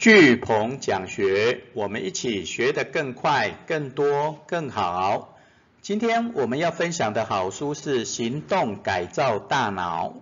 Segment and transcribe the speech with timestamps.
[0.00, 5.36] 巨鹏讲学，我们一起学得更快、更多、更好。
[5.82, 10.14] 今天我们要分享的好书是《行动改造大脑》，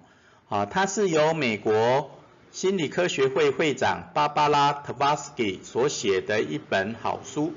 [0.53, 2.11] 啊，它是由美国
[2.51, 7.53] 心理科学会会长芭芭拉·特瓦斯基所写的一本好书。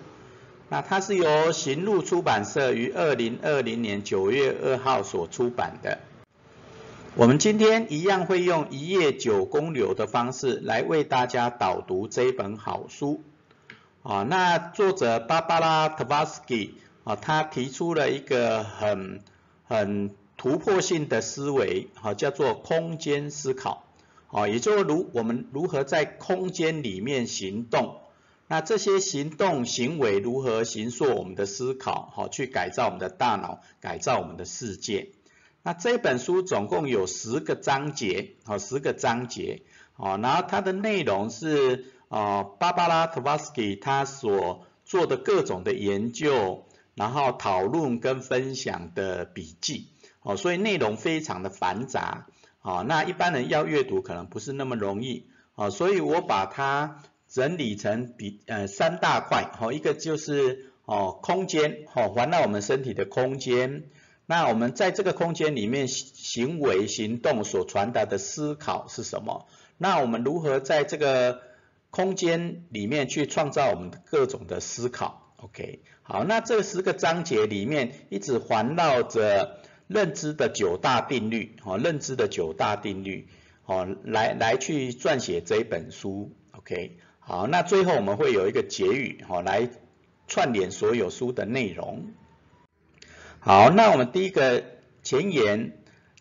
[0.69, 5.97] 那它是由行路出版社于二零二零年九月二号所出版的。
[7.13, 13.21] 我们今天一样会用一页九公流的方式来为大家导读这一本好书。
[14.01, 19.19] 啊，那作者芭芭拉·特瓦斯基啊，他提出了一个很
[19.65, 23.83] 很突破性的思维，啊，叫做空间思考。
[24.29, 27.97] 啊，也就如我们如何在空间里面行动，
[28.47, 35.09] 那这些行动行为如何形塑我们的思考，好，去改造我们的大脑，改造我们的世界。
[35.63, 39.61] 那这本书总共有十个章节，好，十个章节，
[39.95, 49.89] 哦，然后它的内容是，哦，芭芭拉·托瓦斯基他所做的各种的研究，然后讨论跟分享的笔记，
[50.23, 52.25] 哦，所以内容非常的繁杂，
[52.63, 63.83] 哦，那一般人要阅读可能不是那么容易，哦，所以我把它整理成比，呃，三大块，哦，一个就是，哦，空间，哦，环绕我们身体的空间。
[64.31, 69.45] 那我们在这个空间里面行为行动所传达的思考是什么？
[69.77, 71.41] 那我们如何在这个
[71.89, 83.27] 空间里面去创造我们各种的思考？OK，好，那这十个章节里面一直环绕着认知的九大定律，哦，认知的九大定律，
[83.65, 89.69] 哦，来来去撰写这一本书，OK，好，那最后我们会有一个结语，哦，来
[90.29, 92.13] 串联所有书的内容。
[93.43, 94.63] 好，那我们第一个
[95.01, 95.71] 前言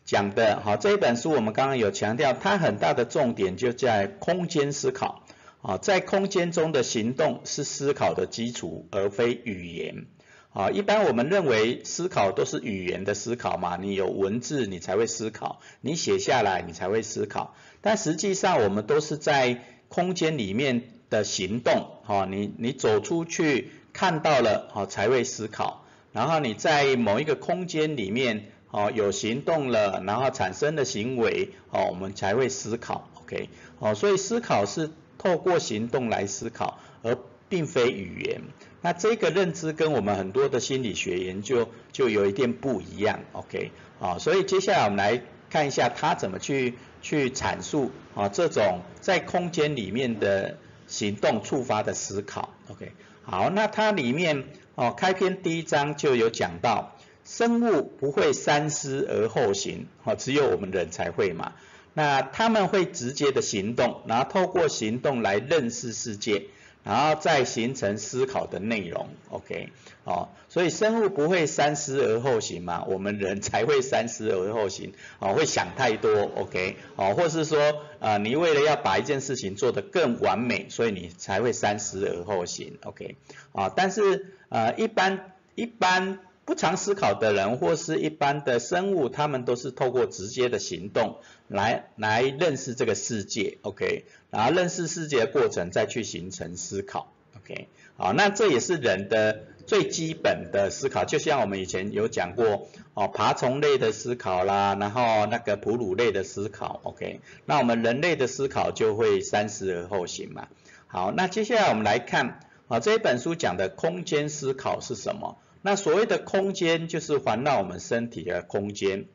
[0.07, 5.23] 讲的，好这一本书我们刚刚有强调，它很大的重点就在空间思考，
[5.61, 10.07] 啊，在空间中的行动是思考的基础，而非语言，
[10.55, 25.85] 啊，一般我们认为思考都是语言的思考嘛，你有文字你才会思考，你写下来你才会思考，但实际上我们都是在空间里面的行动，哈，你你走出去看到了，好才会思考。
[26.13, 33.49] 然后你在某一个空间里面，哦，有行动了，然后产生的行为，哦，我们才会思考，OK，
[33.79, 37.17] 哦，所以思考是透过行动来思考，而
[37.49, 38.41] 并非语言。
[38.81, 52.91] 那这个认知跟我们很多的心理学研究就有一点不一样，OK，啊，所以接下来我们来看一下他怎么去去阐述啊这种在空间里面的行动触发的思考，OK，
[53.23, 54.45] 好，那它里面。
[54.81, 61.53] 哦，开篇第一章就有讲到，生物不会三思而后行，哦，只有我们人才会嘛。
[61.93, 66.45] 那他们会直接的行动，然后透过行动来认识世界。
[66.91, 69.69] 然后再形成思考的内容，OK，
[70.03, 83.15] 哦，所以生物不会三思而后行嘛，我们人才会三思而后行，哦，会想太多，OK，哦，或是说，啊，你为了要把一件事情做得更完美，所以你才会三思而后行，OK，
[83.53, 86.19] 啊，但是，呃，一般一般
[86.51, 94.05] 不常思考的人或是一般的生物，他们都是透过直接的行动来来认识这个世界，OK。
[94.31, 110.49] 然后认识世界的过程，再去形成思考，OK，好，那这也是人的最基本的思考，就像我们以前有讲过，哦，爬虫类的思考啦，然后那个哺乳类的思考，OK，那我们人类的思考就会三思而后行嘛。
[110.89, 112.41] 好，那接下来我们来看，
[112.71, 115.39] 啊，这一本书讲的空间思考是什么？
[115.61, 119.07] 那所谓的空间，就是环绕我们身体的空间。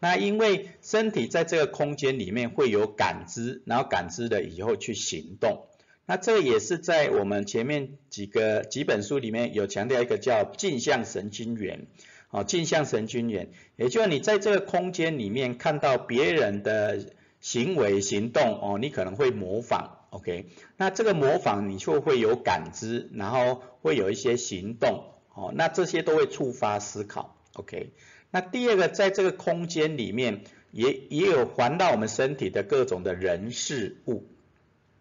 [0.00, 5.66] 那因为身体在这个空间里面会有感知，然后感知了以后去行动。
[6.06, 11.88] 那这也是在我们前面几个几本书里面有强调一个叫镜像神经元，
[12.30, 20.46] 哦，镜像神经元，也就是你在这个空间里面看到别人的行为行动，哦，你可能会模仿，OK？
[20.76, 25.04] 那这个模仿你就会有感知，然后会有一些行动，
[25.34, 27.90] 哦，那这些都会触发思考，OK？
[28.30, 34.24] 那第二个，在这个空间里面，也也有环绕我们身体的各种的人事物，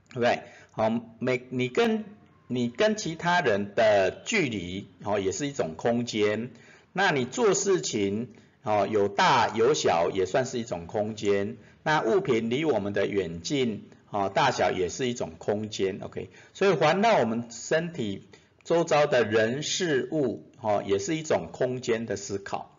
[0.10, 0.42] 对不对？
[0.72, 0.90] 好，
[1.20, 2.06] 每你跟
[2.48, 6.52] 你跟其他人的距离，哦，也是一种空间。
[6.94, 8.30] 那你做事情，
[8.64, 11.58] 哦，有大有小，也算是一种空间。
[11.84, 15.98] 那物品离我们的远近，哦，大小也是一种空间。
[16.02, 18.28] OK，所以环绕我们身体
[18.64, 22.78] 周遭的人事物，哦，也是一种空间的思考。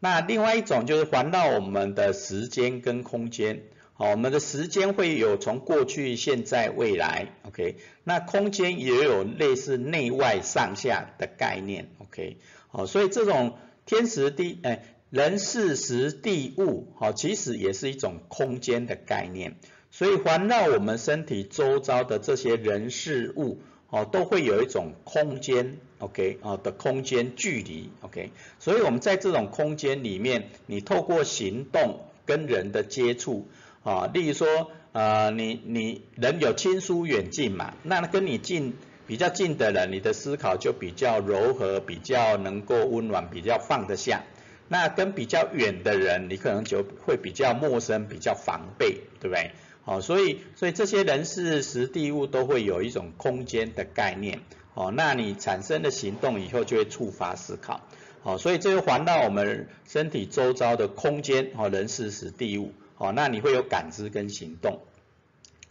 [0.00, 19.54] 那另外一种就是环绕我们的时间跟空间，好，我们的时间会有从过去、现在、未来，OK，那空间也有类似内外上下的概念，OK，好，所以这种天时地，哎，人事时地物，好，其实也是一种空间的概念，
[19.92, 23.60] 所以环绕我们身体周遭的这些人事物，
[23.90, 33.46] 哦，都会有一种空间，OK，啊的空间距离，OK，所以我们在这种空间里面，你透过行动跟人的接触。
[33.84, 38.74] 啊，例如说，呃，你你人有亲疏远近嘛，那跟你近
[39.08, 44.22] 比较近的人，你的思考就比较柔和，比较能够温暖，比较放得下。
[44.68, 49.50] 那跟比较远的人，你可能就会比较陌生，比较防备，对不对？
[49.84, 54.40] 好，所以所以这些人事实地物都会有一种空间的概念。
[54.74, 57.82] 哦，那你产生的行动以后就会触发思考。
[58.22, 62.72] 好，所以这个环绕我们身体周遭的空间，哦，人事实地物。
[62.96, 64.80] 哦，那你会有感知跟行动。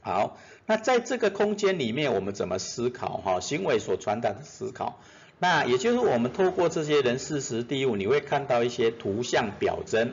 [0.02, 3.18] 好，那在这个空间里面，我们怎么思考？
[3.18, 5.00] 哈，行为所传达的思考。
[5.40, 10.12] 那也就是我们透过这些人事实地物，你会看到一些图像表征，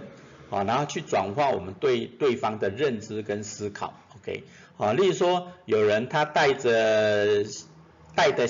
[0.50, 3.94] 啊，然后去转化我们对对方的认知跟思考。
[4.16, 4.44] OK，
[4.76, 7.44] 啊，例如说有人他戴着
[8.14, 8.48] 戴的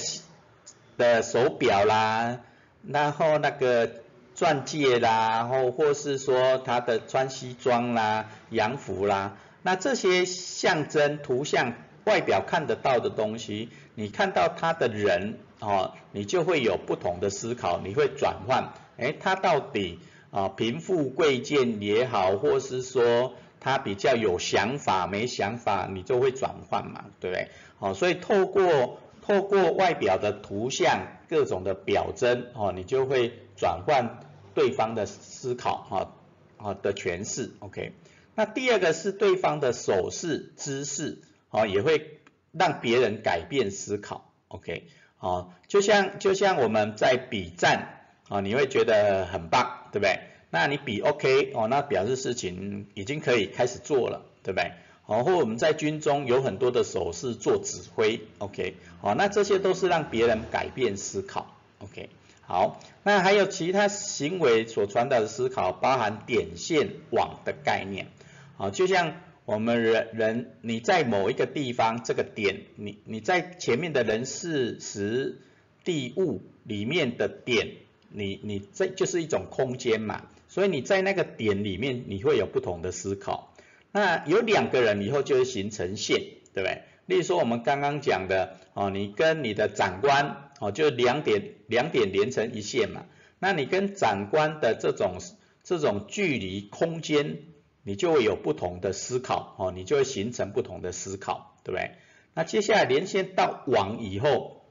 [0.97, 2.41] 的手表啦，
[2.87, 3.91] 然后那个。
[4.39, 11.73] 钻戒啦，然后或是说他的穿西装啦、洋服啦，那这些象征图像
[12.05, 19.99] 外表看得到的东西，你看到他的人哦，你就会有不同的思考，你会转换，哎，他到底
[20.31, 27.51] 啊贫富贵贱也好，或是说他比较有想法没想法，你就会转换嘛，对不对？
[27.79, 34.21] 好，所以透过透过外表的图像各种的表征哦，你就会转换。
[34.55, 36.15] 对方的思考，哈，
[36.57, 37.93] 啊的诠释，OK。
[38.35, 42.19] 那第二个是对方的手势姿势，啊，也会
[42.51, 44.89] 让别人改变思考，OK。
[45.19, 50.20] 啊，就像就像我们在比战，啊，你会觉得很棒，对不对？
[50.50, 54.73] 那你比 OK，哦，那表示事情已经可以开始做了，对不对？
[55.05, 58.75] 好，或我们在军中有很多的手势做指挥，OK。
[59.00, 62.11] 好，那这些都是让别人改变思考，OK。
[62.43, 68.08] 好，那还有其他行为所传达的思考，包含点线网的概念。
[68.56, 69.14] 好，就像
[69.44, 75.38] 我们人人你在某一个地方，这个点，你你在前面的人事时
[75.85, 77.76] 地物里面的点，
[78.09, 80.23] 你你这就是一种空间嘛。
[80.49, 83.55] 所以你在那个点里面，你会有不同的思考。
[83.93, 86.21] 那有两个人以后就会形成线，
[86.53, 86.83] 对不对？
[87.07, 90.45] 例如说我们刚刚讲的，哦，你跟你的长官。
[90.61, 93.05] 哦，就两点两点连成一线嘛，
[93.39, 95.19] 那你跟长官的这种
[95.63, 97.43] 这种距离空间，
[97.85, 101.93] 你就会有不同的思考，哦，你就会形成不同的思考，对不对？
[102.35, 104.65] 那接下来连线到网以后，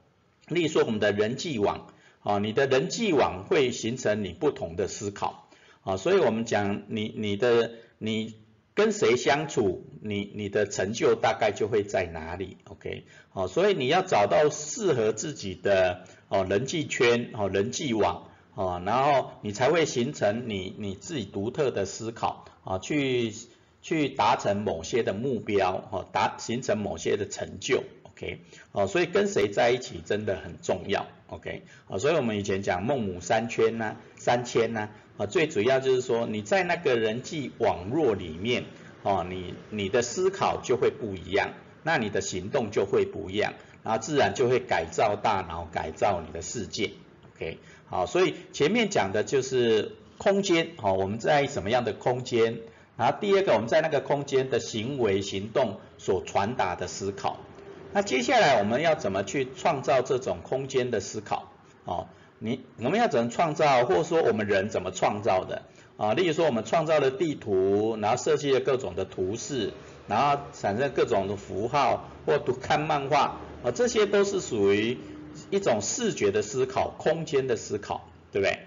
[0.48, 1.90] 例如说我们的人际网，
[2.22, 5.48] 啊，你的人际网会形成你不同的思考，
[5.82, 8.34] 啊，所以我们讲你你的你。
[8.74, 23.34] 跟谁相处，你你的成就大概就会在哪里，OK，好，所以你要找到适合自己的哦人际圈哦人际网哦，然后你才会形成你你自己独特的思考啊，去
[23.82, 27.82] 去达成某些的目标哦，达形成某些的成就
[28.18, 28.40] ，OK，
[28.72, 34.90] 哦，所以跟谁在一起真的很重要，OK，啊，所以我们以前讲孟母三迁呐，三迁呐。
[35.16, 38.66] 啊，最主要就是说你在那个人际网络里面，
[39.02, 46.92] 哦，你你的思考就会不一样，那你的行动就会不一样，然后自然就会改造大脑，改造你的世界
[47.34, 47.58] ，OK，
[47.88, 52.60] 好，所以前面讲的就是空间，哦，我们在什么样的空间，
[52.96, 57.40] 然后第二个我们在那个空间的行为行动所传达的思考，
[57.92, 61.50] 那接下来我们要怎么去创造这种空间的思考，
[61.84, 62.06] 哦？
[62.40, 65.62] 你我们要怎么创造，或者说我们人怎么创造的
[65.96, 66.14] 啊？
[66.14, 69.72] 例如说我们创造了地图，然后设计了各种的图示，
[70.06, 74.98] 然后产生各种的符号，或读看漫画啊，这些都是属于
[75.50, 78.58] 一种视觉的思考、空间的思考，对不对？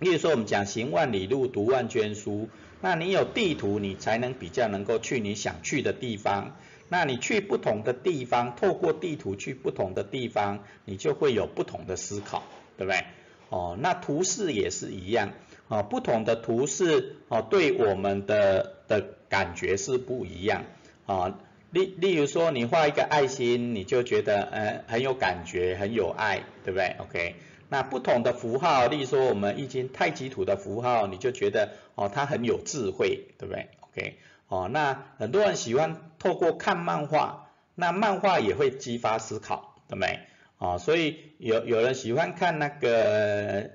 [0.00, 2.50] 例如说我们讲行万里路，读万卷书，
[2.82, 6.56] 那你有地图，你才能比较能够去你想去的地方。
[6.92, 12.42] 那你去不同的地方，透过地图去不同的地方，你就会有不同的思考。
[12.74, 13.04] 对不对？
[13.50, 15.32] 哦，那图示也是一样，
[15.68, 20.64] 哦，不同的图示哦，对我们的的感觉是不一样，
[21.06, 21.38] 啊，
[21.70, 27.34] 例例如说你画一个爱心，你就觉得呃很有感觉，很有爱，对不对？OK，
[27.68, 34.16] 那不同的符号，例如说我们易经太极图的符号，你就觉得哦它很有智慧，对不对？OK，
[34.52, 40.20] 哦，那很多人喜欢透过看漫画，那漫画也会激发思考，对没？
[40.58, 43.70] 哦，所以有有人喜欢看那个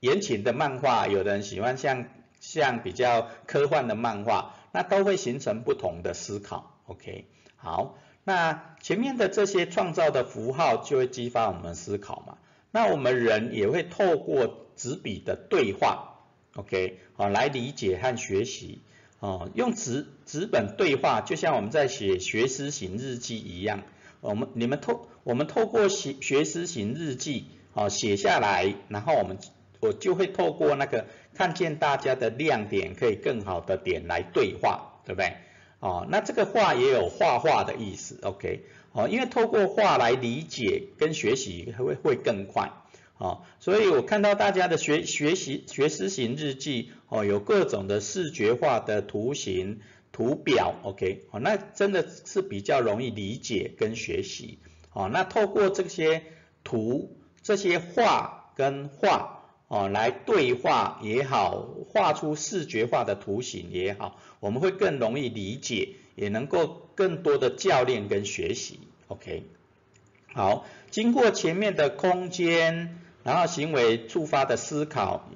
[0.00, 2.06] 言情的漫画，有的人喜欢像
[2.40, 6.80] 像比较科幻的漫画，那都会形成不同的思考。
[6.86, 12.38] OK，好，那前面的这些创造的符号就会激发我们思考嘛。
[12.70, 16.14] 那我们人也会透过纸笔的对话
[16.54, 18.80] ，OK，好来理解和学习。
[19.20, 23.82] 哦，用纸纸本对话，就像我们在写学思型日记一样。
[24.20, 29.38] 我们你们透我们透过写学思型日记，哦写下来，然后我们
[29.80, 35.34] 我就会透过那个看见大家的亮点，可以更好的点来对话，对不对？
[35.80, 38.64] 哦，那这个画也有画画的意思，OK？
[38.92, 42.72] 哦，因为透过画来理解跟学习会会更快，
[43.18, 49.80] 哦，所以我看到大家的学学习学思型日记，哦，有各种的视觉化的图形
[50.12, 51.24] 图表，OK？
[51.30, 54.58] 哦，那真的是比较容易理解跟学习，
[54.92, 56.22] 哦，那透过这些
[56.64, 59.32] 图这些画跟画。
[59.68, 68.78] 哦，来对话也好，画出视觉化的图形也好，我们会更容易理解，也能够更多的教练跟学习。
[69.08, 69.42] OK，
[70.32, 75.28] 好，经过前面的空间，然后行为触发的思考，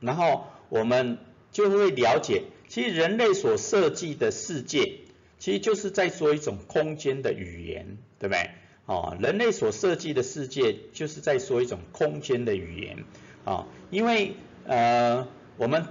[0.00, 1.16] 然后我们
[1.50, 4.98] 就会了解，其实人类所设计的世界，
[5.38, 8.50] 其实就是在说一种空间的语言，对不对？
[8.84, 13.04] 哦，人类所设计的世界，就是在说一种空间的语言。
[13.46, 14.34] 啊，因为
[14.66, 15.86] 呃，我们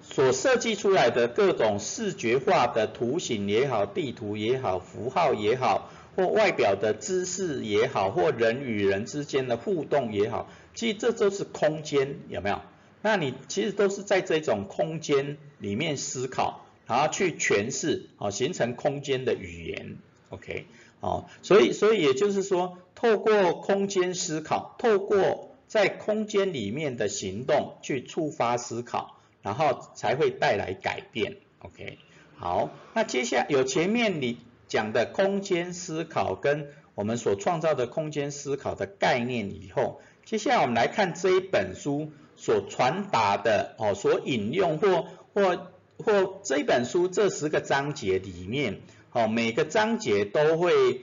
[0.00, 12.60] 所设计出来的各种视觉化的图形也好，地图也好，符号也好，或外表的姿势也好，或人与人之间的互动也好，其实这都是空间，有没有？
[13.00, 19.96] 那你其实都是在这种空间里面思考，然后去诠释，哦，形成空间的语言
[20.30, 20.66] ，OK，
[21.00, 31.38] 哦，所以所以也就是说，透过空间思考，透过在空间里面的行动去触发思考，然后才会带来改变。
[31.58, 31.98] OK，
[32.36, 34.38] 好，那接下来有前面你
[34.72, 45.66] 讲的空间思考跟我们所创造的空间思考的概念以后，接下来我们来看这一本书所传达的哦，所引用或或
[45.98, 48.80] 或这一本书这十个章节里面，
[49.12, 51.02] 哦每个章节都会。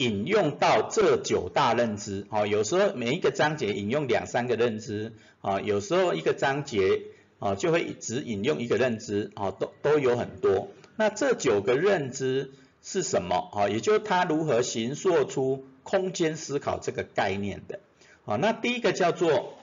[0.00, 7.02] 引用到这九大认知，哦，有时候每一个章节引用两三个认知，啊，有时候一个章节，
[7.40, 10.68] 啊，就会只引用一个认知，啊，都都有很多。
[10.94, 12.52] 那这九个认知
[12.90, 13.50] 是什么？
[13.52, 17.80] 啊，也就是它如何形塑出空间思考这个概念的。
[18.24, 19.58] 啊，那第一个叫做，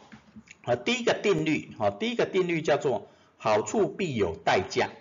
[0.62, 4.92] 啊，第一个定律，啊，第一个定律叫做好处必有代价。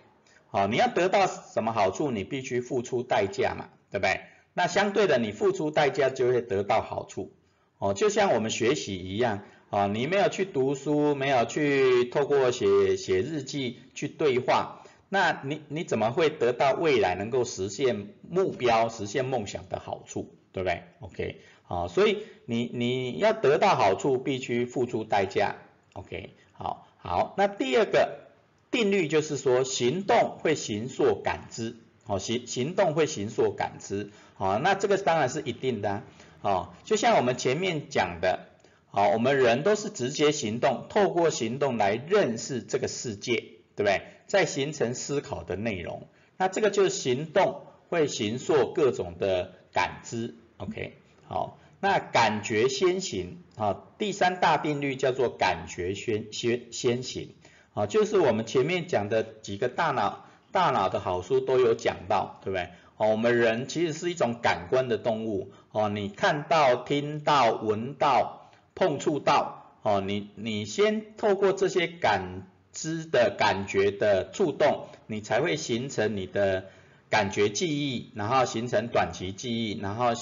[0.50, 4.22] 啊，你要得到什么好处，你必须付出代价嘛，对不对？
[4.54, 7.30] 那相对的，你付出代价就会得到好处，
[7.76, 14.83] 哦，就像我们学习一样，啊，你没有去读书，没有去透过写写日记去对话，
[15.14, 25.54] 那你你怎么会得到未来能够实现目标、实现梦想的好处，对不对？OK，好，所以你你要得到好处，必须付出代价
[25.92, 28.26] ，OK，好，好，那第二个
[28.72, 34.10] 定律就是说，行动会形塑感知，好，行行动会形塑感知。
[34.34, 36.02] 好，那这个当然是一定的，
[36.40, 38.48] 哦，就像我们前面讲的，
[38.90, 44.02] 好，我们人都是直接行动，透过行动来认识这个世界，对不对？
[44.26, 50.96] 再形成思考的内容，那这个就是行动会形塑各种的感知，OK，
[51.28, 57.34] 好，那感觉先行，啊，第三大定律叫做感觉先先先行，
[57.74, 62.70] 啊，就是我们前面讲的几个大脑大脑的好书都有讲到，对不对？
[62.96, 76.66] 哦，我们人其实是一种感官的动物，哦，你看到、听到、闻到、碰触到，哦，你你先透过这些感知的感觉的触动，你才会形成你的
[77.08, 80.12] 感觉记忆，然后形成短期记忆，然后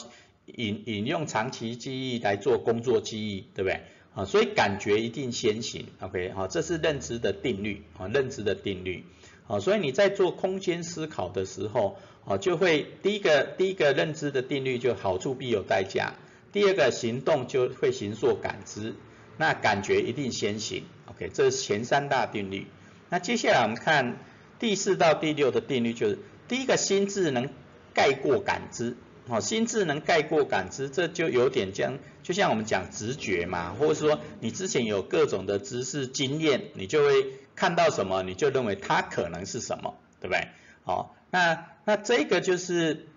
[0.46, 3.80] 引引用长期记忆来做工作记忆，对不对？
[4.14, 9.06] 啊，所以感觉一定先行，OK，好，这是认知的定律，啊，认知的定律。
[9.46, 16.12] 好，所以你在做空间思考的时候，啊，就会第一个第一个认知的定律就好处必有代价，
[16.52, 18.94] 第二个行动就会形塑感知，
[19.42, 22.68] 那感觉一定先行，OK，这是前三大定律。
[23.08, 24.18] 那接下来我们看
[24.60, 27.48] 第四到第六的定律，就是第一个心智能
[27.92, 28.96] 盖过感知，
[29.26, 37.38] 哦，心智能盖过感知，这就有点像，就像我们讲直觉嘛，或者说你之前有各种的知识经验，你就会。
[37.54, 40.48] 看到什么你就认为它可能是什么，对不对？
[40.84, 43.08] 哦，那那这个就是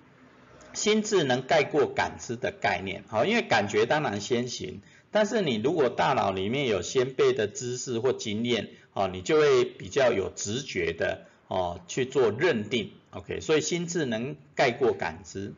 [0.74, 4.82] 心智能盖过感知的概念，好，因为感觉当然先行，
[5.16, 15.54] 但是你如果大脑里面有先辈的知识或经验，哦，你就会比较有直觉的哦去做认定，OK，所以心智能盖过感知。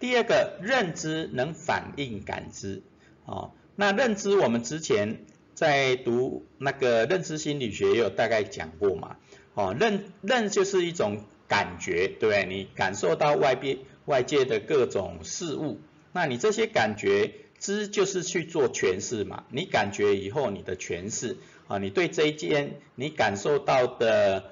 [0.00, 2.80] 第二个，认知能反映感知，
[3.26, 5.18] 哦，那认知我们之前
[5.52, 9.18] 在读那个认知心理学也有大概讲过嘛，
[9.52, 12.46] 哦，认认就是一种感觉，对不对？
[12.46, 13.76] 你感受到外边
[14.06, 15.82] 外界的各种事物，
[16.14, 17.30] 那你这些感觉
[17.62, 21.36] 知就是去做诠释嘛，你感觉以后你的诠释
[21.68, 24.50] 啊，你对这一件你感受到的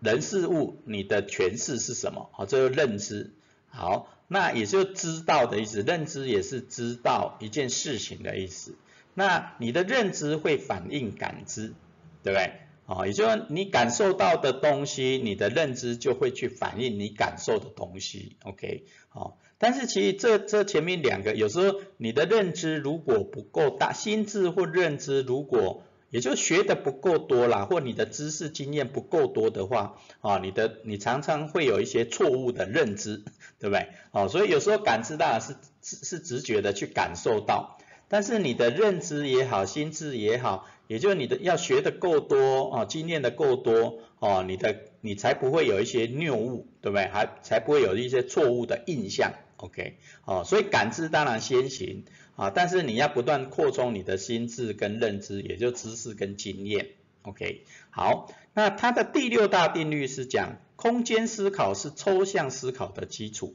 [0.00, 2.28] 人事物，你的诠释是什么？
[2.32, 3.32] 好，这就认知，
[3.68, 4.10] 好。
[4.26, 8.74] 那也就知道的意思，认知也是知道一件事情的意思。
[9.14, 11.74] 那你的认知会反映感知，
[12.22, 12.52] 对不对？
[12.86, 18.36] 哦，也就是你感受到的东西，你的认知就会去反映你感受的东西。
[18.44, 19.38] OK，好。
[19.64, 33.24] 但是其实这这前面两个，有时候你的认知如果不够大，心智或认知如果也就学的不够多啦，或你的知识经验不够多的话，啊，你的你常常会有一些错误的认知，
[33.58, 33.88] 对不对？
[34.12, 37.78] 哦，所以有时候感知当然是是直觉的去感受到，
[38.08, 47.06] 但是你的认知也好，心智也好，也就是你的要学的够多，哦，经验的够多，哦，你的你才不会有一些谬误，对不对？
[47.06, 52.04] 还才不会有一些错误的印象，OK，哦，所以感知当然先行。
[52.36, 56.88] 啊，但是你要不断扩充你的心智跟认知，也就知识跟经验
[57.22, 57.62] ，OK。
[57.90, 63.54] 好，那它的第六大定律是讲空间思考是抽象思考的基础，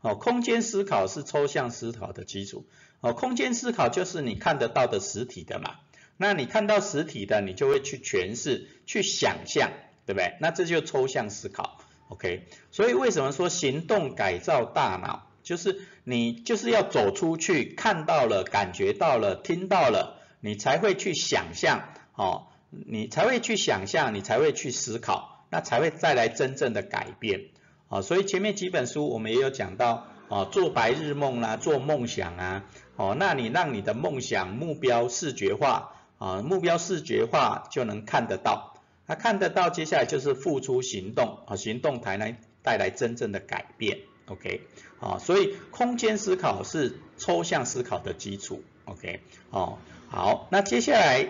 [0.00, 2.66] 哦，空间思考是抽象思考的基础，
[3.00, 5.78] 哦，空间思考就是你看得到的实体的嘛，
[6.16, 9.72] 那你看到实体的，你就会去诠释、去想象，
[10.06, 10.36] 对不对？
[10.40, 11.80] 那这就抽象思考
[12.10, 12.46] ，OK。
[12.70, 15.26] 所以为什么说行动改造大脑？
[15.42, 27.46] 就是你就是要走出去，看到了，感觉到了，听到了，你才会去想象，哦，你才会去想象，你才会去思考，那才会再来真正的改变，
[27.88, 32.64] 啊，所以前面几本书我们也有讲到，啊，做白日梦啦，做梦想啊，
[32.96, 38.74] 哦，那你让你的梦想目标视觉化，啊，目标视觉化就能看得到，
[39.06, 43.98] 那看得到，接下来就是付出行动，啊，行动才能带来真正的改变。
[44.30, 44.60] OK，
[45.00, 48.62] 好，所以空间思考是抽象思考的基础。
[48.84, 51.26] OK，哦，好，那接下来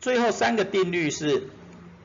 [0.00, 1.48] 最后三个定律是，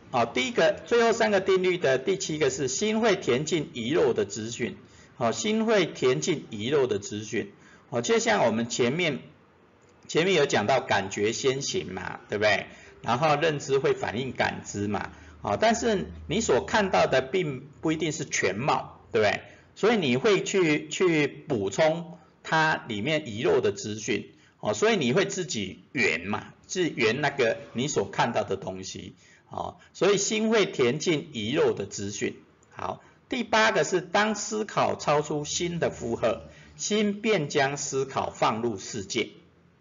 [0.10, 4.76] 好，第一个最后三个定律的第七个是心会填进遗漏的资讯，
[5.18, 7.52] 好，心会填进遗漏的资讯，
[7.92, 9.20] 好，就像我们前面
[10.08, 12.66] 前面有讲到感觉先行嘛，对不对？
[13.04, 15.12] 然后认知会反映感知嘛，
[15.44, 19.42] 好，但是你所看到的并不一定是全貌，对不对？
[19.76, 29.16] 所以你会去去补充它里面遗漏的资讯，哦，所以你会自己圆嘛，是圆那个你所看到的东西，
[29.50, 32.38] 哦，所以心会填进遗漏的资讯。
[32.72, 36.44] 好，第八个是当思考超出心的负荷，
[36.78, 39.30] 心便将思考放入世界。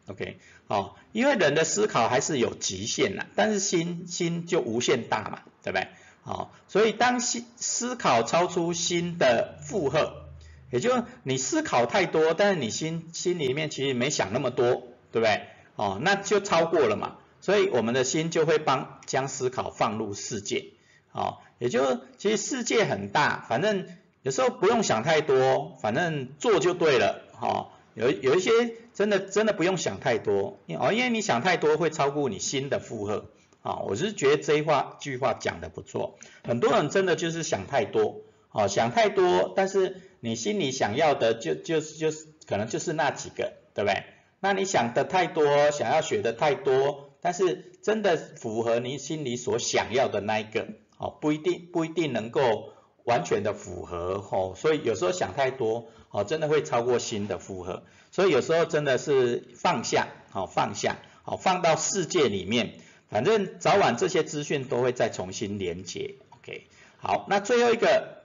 [0.07, 5.89] OK，哦，因为人的思考还是有极限的，但是心心就无限大嘛，对不对？
[6.25, 10.25] 好，所以当心思考超出心的负荷，
[10.71, 14.83] 也就你思考太多，但是你心心里面其实没想那么多，
[15.13, 15.43] 对不对？
[15.77, 17.17] 哦，那就超过了嘛。
[17.43, 20.69] 所以我们的心就会帮将思考放入世界，
[21.13, 23.87] 哦，也就其实世界很大，反正
[24.23, 27.69] 有时候不用想太多，反正做就对了，哈。
[27.95, 28.51] 有有一些
[28.93, 33.27] 真的真的不用想太多，哦，因为你想太多会超过你心的负荷。
[33.65, 44.05] 啊，我是觉得这一话句话讲的不错，很多人真的就是想太多，啊，想太多，但是你心里想要的就就是就是可能就是那几个，对不对？
[44.41, 50.67] 那你想的太多，想要学的太多，但是真的符合你心里所想要的那一个，
[50.99, 52.75] 哦，不一定不一定能够
[53.05, 62.75] 完全的符合，哦，所以有时候想太多，哦，真的会超过心的负荷，所以有时候真的是放下，好放下，好放到世界里面。
[63.11, 66.67] 反正早晚这些资讯都会再重新连接，OK。
[66.97, 68.25] 好，那最后一个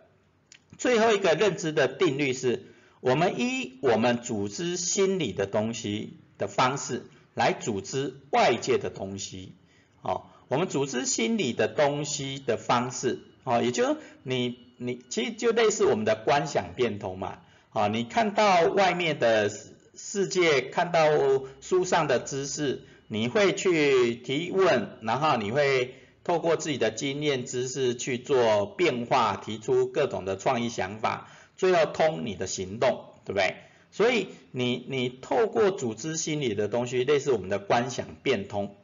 [0.78, 2.64] 最后一个认知的定律是，
[3.02, 7.04] 我们依我们组织心理的东西的方式
[7.36, 9.54] 来组织外界的东西，
[10.02, 17.40] 哦，我们组织心理的东西的方式，哦，也就你你其实就类似我们的观想变通嘛，
[17.72, 19.52] 啊，你看到外面的
[19.94, 21.10] 世界，看到
[21.62, 22.86] 书上的知识。
[23.12, 33.56] 你会去提问，然后你会透过自己的经验知识去做变化，提出各种的创意想法，最后通你的行动，对不对？
[33.92, 38.76] 所以你你透过组织心理的东西，类似我们的观想变通。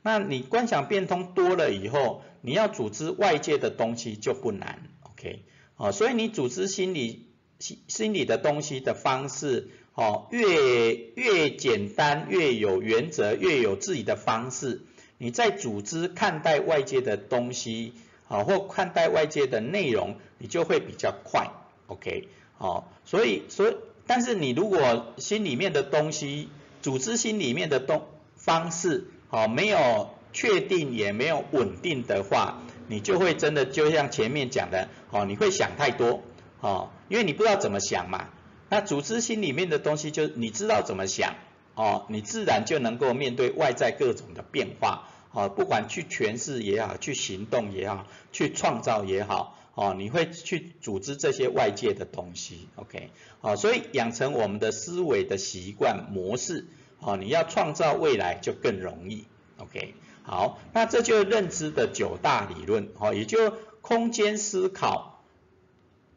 [0.00, 5.42] 那你观想变通多了以后，你要组织外界的东西就不难，OK？
[5.76, 14.82] 哦，所以你组织心理心心理的东西的方式，哦，越越简单，越有原则，越有自己的方式，
[15.18, 17.94] 你在组织看待外界的东西，
[18.28, 21.48] 啊，或看待外界的内容，你就会比较快
[21.88, 22.28] ，OK？
[22.58, 23.76] 哦，所以所以。
[24.08, 26.48] 但是你如果心里面的东西，
[26.80, 28.06] 组织心里面的东
[28.36, 36.22] 方式，哦，没有确定也没有稳定的话，你就会真的就像前面讲的，哦，你会想太多，
[36.60, 38.28] 哦，因为你不知道怎么想嘛。
[38.76, 41.36] 那组织心里面的东西，就你知道怎么想，
[41.74, 49.56] 哦，你自然就能够面对外在各种的变化，哦，不管去诠释也好，去行动也好，去创造也好。
[49.72, 53.08] 哦，你会去组织这些外界的东西，OK，
[53.40, 56.66] 好，所以养成我们的思维的习惯模式，
[57.00, 59.24] 哦，你要创造未来就更容易
[59.56, 65.24] ，OK，好，那这就是认知的九大理论，哦，也就空间思考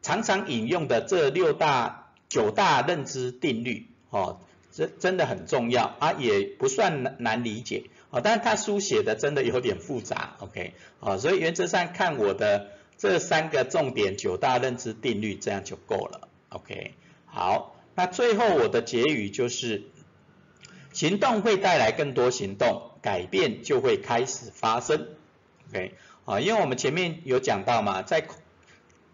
[0.01, 4.39] 常常引用的这六大九大认知定律，哦，
[4.71, 12.71] 这真的很重要啊，也不算难难理解，哦，但是他书写的真的有点复杂，OK，哦，所以原则上看我的。
[13.01, 16.27] 这三个重点九大认知定律，这样就够了。
[16.49, 16.95] OK，
[17.27, 19.83] 好，那最后我的结语就是，
[20.91, 25.07] 行动会带来更多行动，改变就会开始发生。
[25.69, 25.93] OK，
[26.25, 28.27] 啊，因为我们前面有讲到嘛，在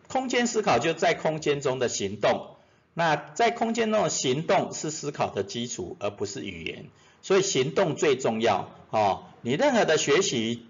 [0.08, 2.55] 空间思考就在空间中的行动，
[2.96, 6.86] 那在空间中的行动是思考的基础，而不是语言，
[7.22, 8.72] 所以行动最重要。
[8.90, 10.66] 哦，你任何的学习。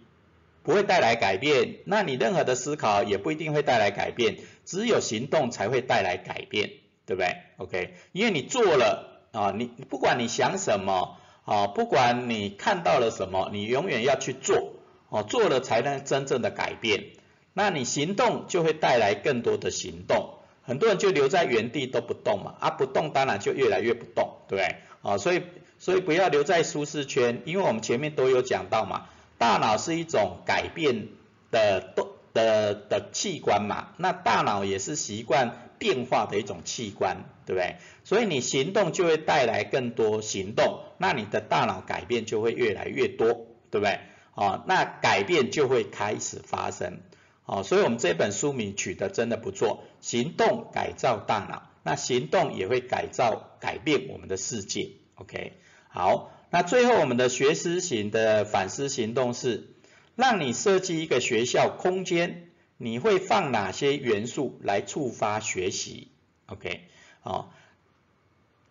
[0.64, 6.72] 不会带来改变，那你任何的思考也不一定会带来改变，只有行动才会带来改变，
[7.06, 14.74] 对不对？OK，因为你做了啊，你不管你想什么啊，不管你看到了什么，你永远要去做
[15.10, 17.10] 哦，做了才能真正的改变。
[17.54, 24.76] 那你行动就会带来更多的行动，很多人就留在原地都不动嘛，啊不动当然就越来越不动，对不对？
[25.02, 25.44] 啊，所以
[25.80, 29.06] 所以不要留在舒适圈，因为我们前面都有讲到嘛。
[29.38, 31.10] 大脑是一种改变
[31.52, 37.76] 的动的的器官嘛，那大脑也是习惯变化的一种器官，对不对？
[38.06, 44.00] 所以你行动就会带来更多行动，那你的大脑改变就会越来越多，对不对？
[44.36, 47.00] 啊，那改变就会开始发生，
[47.46, 55.54] 哦，所以我们这本书名取得真的不错，行动改造大脑，那行动也会改造改变我们的世界，OK，
[55.88, 56.32] 好。
[56.52, 59.68] 那最后我们的学思型的反思行动是，
[60.16, 66.08] 让你设计一个学校空间，你会放哪些元素来触发学习
[66.46, 66.82] ？OK，
[67.20, 67.52] 好，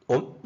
[0.06, 0.40] 我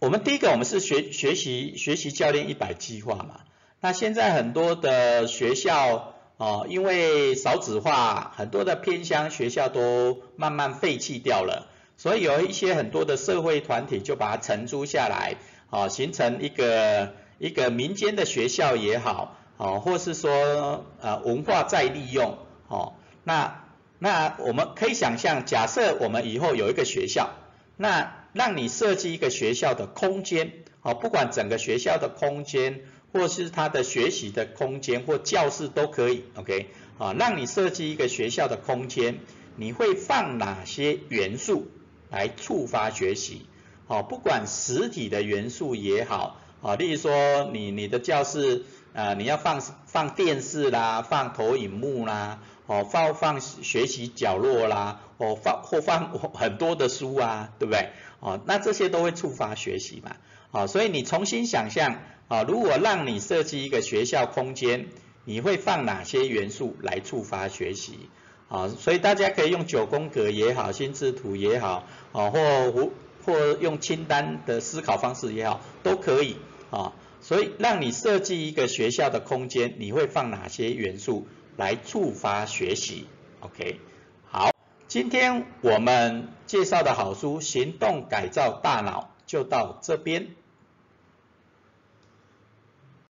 [0.00, 3.44] 我们第一个我们是学学习学习教练一百计划嘛，
[3.80, 15.36] 那现在很多的学校哦，因为少子化，很多的偏乡学校都慢慢废弃掉了，所以有一些很多的社会团体就把它承租下来。
[15.72, 22.36] 啊，形成一个一个民间的学校也好，哦，或是说呃文化再利用，
[22.68, 22.92] 哦，
[23.24, 23.64] 那
[23.98, 27.30] 那我们可以想象，假设我们以后有一个学校，
[27.78, 39.20] 那让你设计一个学校的空间，哦，不管整个学校的空间，或是他的学习的空间或教室都可以，OK，啊，让你设计一个学校的空间，
[39.56, 41.68] 你会放哪些元素
[42.10, 43.46] 来触发学习？
[43.86, 57.90] 哦，不管实体的元素也好，啊，例如说你你的教室，呃，你要放放电视啦，放投影幕啦，哦，放放学习角落啦，哦，放或放很多的书啊，对不对？
[58.20, 60.16] 哦，那这些都会触发学习嘛，
[60.52, 64.86] 啊，所以你重新想象，啊，如果让你设计一个学校空间，
[65.24, 68.08] 你会放哪些元素来触发学习？
[68.48, 72.90] 啊，所以大家可以用九宫格也好，心智图也好，啊，或
[73.24, 76.36] 或用清单的思考方式也好，都可以
[76.70, 76.92] 啊。
[77.22, 83.06] 所以让你设计一个学校的空间，你会放哪些元素来触发学习
[83.40, 83.80] ？OK，
[84.28, 84.50] 好，
[84.86, 90.26] 今天我们介绍的好书《行动改造大脑》就到这边。